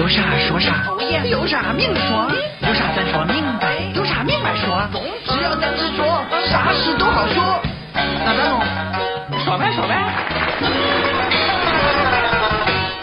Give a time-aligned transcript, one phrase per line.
[0.00, 0.86] 有啥说啥，
[1.24, 2.32] 有啥明说，
[2.66, 4.88] 有啥咱说明白，有啥明白说，
[5.26, 7.60] 只要咱执着，啥事都好说。
[8.24, 10.99] 那咱弄，说呗说呗。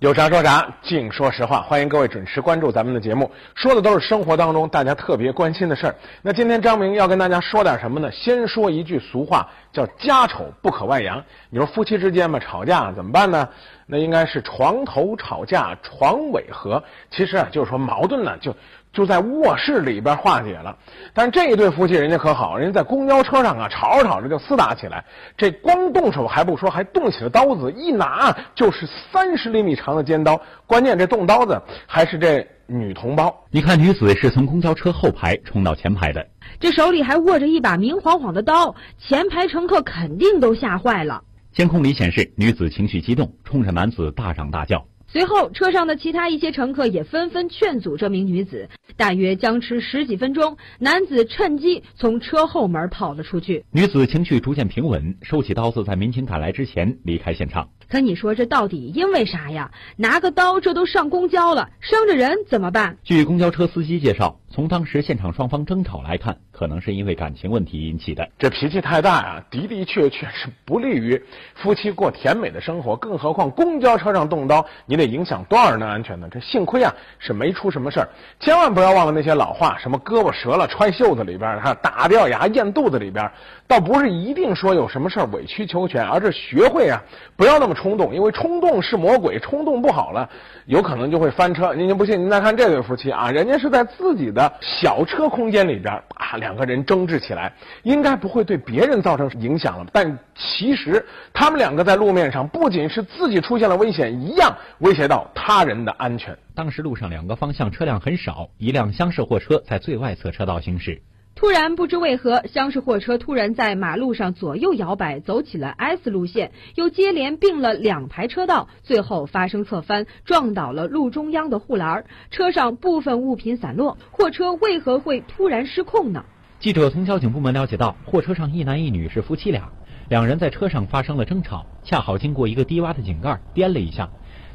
[0.00, 1.60] 有啥说啥，净说实话。
[1.60, 5.94] 欢迎各位准时关注咱们的节目，说的都是生活当中大家特别关心的事儿。
[6.22, 8.10] 那今天张明要跟大家说点什么呢？
[8.10, 11.22] 先说一句俗话，叫“家丑不可外扬”。
[11.50, 13.46] 你说夫妻之间嘛，吵架怎么办呢？
[13.84, 16.82] 那应该是床头吵架床尾和。
[17.10, 18.56] 其实啊，就是说矛盾呢，就
[18.92, 20.76] 就在卧室里边化解了。
[21.14, 25.04] 但是这一对夫妻人家可好，人家在公交车上啊，吵着吵着就厮打起来。
[25.36, 30.40] 这光动手还不说，还动起了刀子，一拿就是三十厘米长的尖刀。
[30.66, 33.44] 关键这动刀子还是这女同胞。
[33.50, 36.26] 你看，女子是从公交车后排冲到前排的，
[36.58, 41.22] 这手里还握着一把明晃晃的刀，前排乘客肯定都吓坏了。
[41.52, 44.84] 监控里显示，女子情绪激动，冲着男子大嚷大叫。
[45.12, 48.68] 随后，车上的其他一些乘客也纷纷劝阻这名女子。
[48.96, 53.64] 大约僵持十几分钟，男子趁机从车后门跑了出去。
[53.72, 57.68] 女子情绪逐渐平稳，收起刀子，在民警赶来之前离开现场。
[57.88, 59.72] 可你说这到底因为啥呀？
[59.96, 62.96] 拿个刀，这都上公交了，伤着人怎么办？
[63.02, 68.28] 据公交车司机介绍，从当时现场双方争吵来看，可能是因为感情问题引起的。
[68.36, 71.22] 这脾气太大呀，的的确确是不利于
[71.54, 72.96] 夫妻过甜美的生活。
[72.96, 76.28] 更何况公交车上动刀，你得影响多少人的安全呢？
[76.28, 78.08] 这幸亏啊是没出什么事儿。
[78.40, 83.30] 千万不要忘了那些老话，什么胳膊折了揣袖子里边，哈打掉牙咽肚子里边，
[83.68, 87.00] 倒不是一定说有什么事儿委曲求全，而是学会啊
[87.36, 90.28] 不要那么冲动，因为冲动是魔鬼，冲动不好了，
[90.66, 91.72] 有可能就会翻车。
[91.72, 97.52] 您就不信，您再看这对夫妻啊，人家是在自己的小车空间里边啊，两个人争执起来，
[97.82, 99.86] 应该不会对别人造成影响了。
[99.92, 106.36] 但其实他们两个在路面上，不仅是自己出现了危险，一样威胁到他人的安全。
[106.54, 111.00] 当时路上两个方向车辆很少，一辆厢式货车在最外侧车道行驶。
[111.40, 123.96] 突然，不知为何，厢式货车突然在马路上左右摇摆，走起了 S 路线，又接连并了两排车道，最后发生侧翻，撞倒了路中央的护栏，车上部分物品散落。
[124.10, 126.22] 货车为何会突然失控呢？
[126.58, 129.66] 记者从交警部门了解到，货车上一男一女是夫妻俩，
[130.10, 134.06] 两人在车上发生了争吵，恰好经过一个低洼的井盖，颠了一下，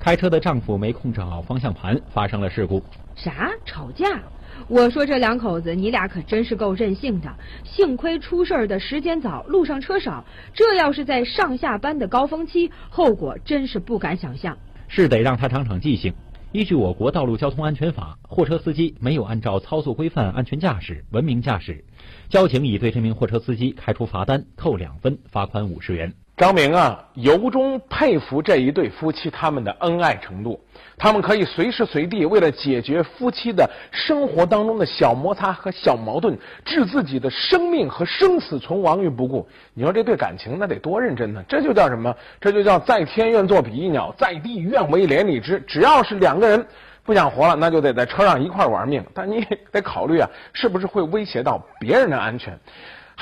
[0.00, 2.82] 开车的丈夫没控制好方向盘，发生了事故。
[3.16, 3.50] 啥？
[3.66, 4.22] 吵架？
[4.68, 7.28] 我说这两口子，你俩可真是够任性的。
[7.64, 10.24] 幸亏出事儿的时间早，路上车少。
[10.54, 14.56] 这要是在上下班的高峰期，后果真是不敢想象。
[14.88, 16.12] 是得让他长长记性。
[16.52, 21.84] 依据我国道路交通安全法，货车司机没有按照操作规范安全驾驶、文明驾驶，
[22.28, 26.12] 交警已对这名货车司机开出罚单，扣两分，罚款五十元。
[26.40, 30.58] 张明啊，由衷佩服这一对夫妻他们的恩爱程度。
[30.96, 36.34] 他们可以随时随地为了解决夫妻的生活当中的小摩擦和小矛盾，
[36.64, 39.46] 置自己的生命和生死存亡于不顾。
[39.74, 41.44] 你说这对感情那得多认真呢？
[41.46, 42.14] 这就叫什么？
[42.40, 45.62] 这就叫在天愿作比翼鸟，在地愿为连理枝。
[45.66, 46.66] 只要是两个人
[47.04, 49.04] 不想活了，那就得在车上一块玩命。
[49.12, 52.58] 但你得考虑啊，是不是会威胁到别人的安全？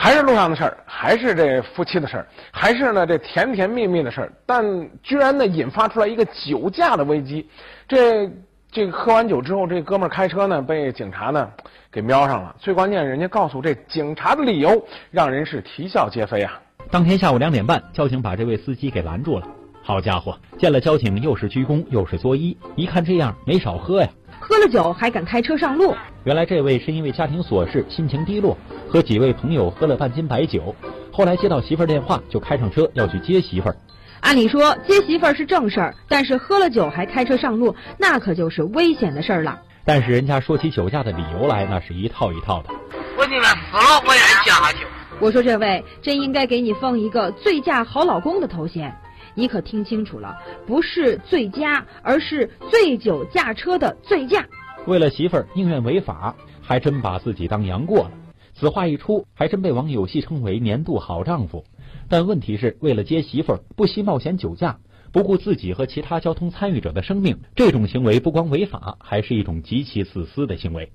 [0.00, 4.64] 还是路上的事儿，还是这夫妻的事儿，还是呢这甜甜蜜蜜的事儿，但
[5.03, 7.48] 居然呢引发出来一个酒驾的危机。
[7.88, 8.31] 这
[8.70, 11.50] 这喝完酒之后，这哥们儿开车呢被警察呢
[11.91, 12.54] 给瞄上了。
[12.60, 16.60] 最关键，人家告诉这警察的理由，让人是啼笑皆非啊。
[16.92, 19.48] 当天下午两点半，交警把这位司机给拦住了。
[19.82, 24.08] 好家伙，见了交警又是鞠躬又是作揖，一看这样没少喝呀。
[24.48, 25.94] 喝了酒还敢开车上路？
[26.25, 28.56] 原来这位是因为家庭琐事，心情低落，
[28.88, 30.75] 和几位朋友喝了半斤白酒。
[31.12, 33.76] 后来接到媳妇儿电话，就开上车要去接媳妇儿。
[34.20, 39.60] 按理说接媳妇儿是正事儿，但是喝了酒还开车上路，那可就是危险的事儿了。
[39.84, 42.70] 但是人家说起酒驾的理由来，那是一套一套的。
[43.19, 44.78] 我宁愿死了，我也得驾下酒。
[45.21, 48.95] 我说这位真应该给你封一个醉驾好老公的头衔。
[49.34, 54.47] 你可听清楚了，不是醉驾，而是醉酒驾车的醉驾。
[54.87, 58.12] 为了媳妇儿宁愿违法，还真把自己当杨过了。
[58.55, 61.64] 此话一出，还真被网友戏称为年度好丈夫。
[62.09, 64.79] 但问题是，为了接媳妇儿，不惜冒险酒驾，
[65.12, 70.91] 不顾自己和其他交通参与者的生命，这种行为不光违法，还是一种极其自私的行为。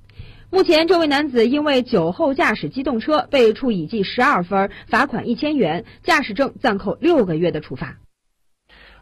[0.53, 7.97] 目前，这位男子因为酒后驾驶机动车被处以记十二分，罚款一千元，驾驶证暂扣六个月的处罚。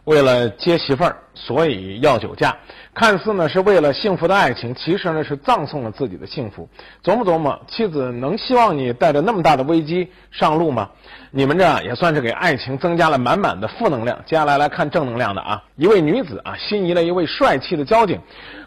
[0.06, 2.56] 为了接媳妇儿，所以要酒驾，
[2.94, 6.68] 看似呢是为了幸福的爱情，其实呢是葬送了自己的幸福。
[7.04, 10.90] 琢磨琢磨，妻子能希望你带着那么大的危机上路吗？
[11.32, 14.20] 你们这也算是给爱情增加了满满的负能量。
[14.26, 18.20] 接下来来看正能量的啊，一位女子啊心仪了一位帅气的交警，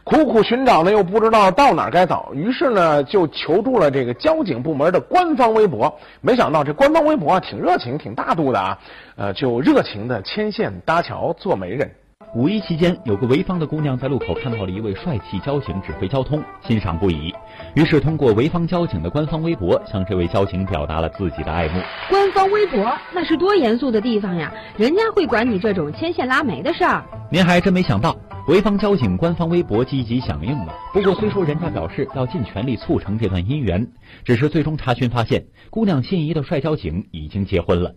[0.03, 5.95] 苦苦寻找呢，又不知道到哪该找，于是呢就求助了这个交警部门的官方微博。
[6.23, 8.79] 没想到这官方微博啊，挺热情、挺大度的啊，
[9.17, 11.91] 呃，就热情的牵线搭桥做媒人。
[12.35, 17.33] 五一期间，有个潍坊的姑娘在路口看到了一位帅气交警指挥交通，欣赏不已。
[17.77, 21.81] 于是通过潍坊交警的官方微博，向这位交警表达了自己的爱慕。
[22.11, 27.05] 官方微博那是多严肃的地方呀，人家会管你这种牵线拉媒的事儿？
[27.31, 28.17] 您还真没想到，
[28.49, 30.75] 潍坊交警官方微博积极响应了。
[30.93, 33.87] 不过虽说人家表示要尽全力促成这段姻缘，
[34.25, 37.95] 只是最终查询发现，姑娘心仪的帅交警已经结婚了。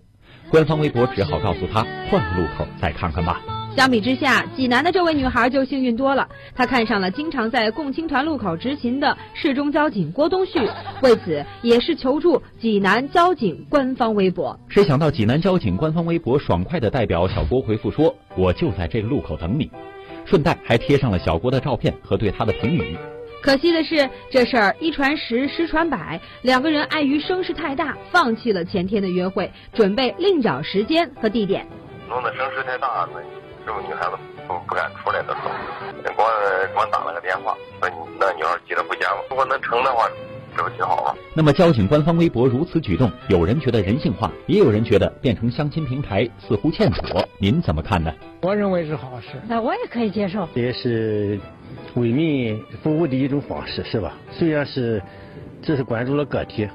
[0.52, 3.42] 官方微博只好告诉她，换个路口再看看吧。
[3.78, 6.28] 相比之下，济南的这位女孩就幸运多了。
[6.56, 10.60] 她看上了经常在共青团路口执勤的市中交警郭东旭，
[11.04, 14.60] 为此也是求助济南交警官方微博。
[14.68, 19.70] 谁想到济南交警官方微博爽快的代表小郭回复说：“我就在这个路口等你。”
[20.26, 22.98] 顺带还贴上了小郭的照片和对他的评语。
[23.44, 31.68] 可惜的是，这事儿一传十，十传百，两个人碍于声势太大，放弃了前天的约会，准备另找时间和地点。
[32.10, 33.20] 弄得声势太大，那
[33.68, 34.16] 是不是女孩子
[34.48, 35.50] 不不敢出来的时候，
[36.02, 36.24] 给我
[36.74, 39.18] 给我打了个电话，说那女孩急得回家了。
[39.30, 40.08] 如果能成的话，
[40.56, 41.14] 这不挺好吗？
[41.34, 48.10] 那么交警官方微博如此举动，有人觉得人性化，也有人觉得变成相亲平台似乎欠妥，您怎么看呢？
[48.42, 49.32] 我认为是好事。
[49.50, 50.48] 那我也可以接受。
[50.54, 51.38] 也是
[51.96, 54.14] 为民服务的一种方式，是吧？
[54.32, 55.04] 虽然是
[55.62, 56.66] 只是关注了个体，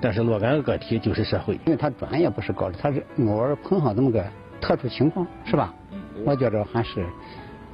[0.00, 1.54] 但是若干个个体就是社会。
[1.66, 4.24] 因为他专业不是高的，他是偶尔碰上这么个
[4.60, 5.72] 特殊情况，是吧？
[6.24, 7.06] 我觉着还是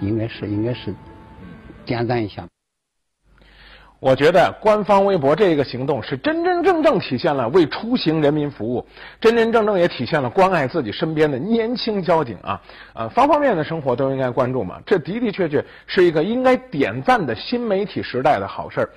[0.00, 0.94] 应该是应该是
[1.84, 2.46] 点赞一下。
[4.00, 8.86] 我觉得官方微博这个行动是真真正正体现了为出行人民服务，
[9.20, 12.62] 真真正正也体现了关爱自己身边的年轻交警啊！
[12.94, 18.90] 呃，方方面面的生活都应该关注嘛，这的的确确是一个应该点赞的新媒体时代的好事儿。